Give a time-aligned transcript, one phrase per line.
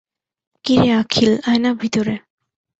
[0.65, 2.15] কী রে অখিল, আয় না ভিতরে।